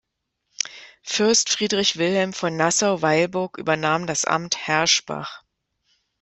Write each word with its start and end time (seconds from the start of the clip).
Fürst 1.03 1.49
Friedrich 1.51 1.97
Wilhelm 1.99 2.33
von 2.33 2.57
Nassau-Weilburg 2.57 3.59
übernahm 3.59 4.07
das 4.07 4.25
Amt 4.25 4.57
Herschbach. 4.65 5.43